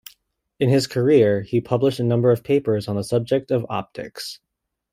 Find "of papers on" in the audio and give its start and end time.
2.31-2.95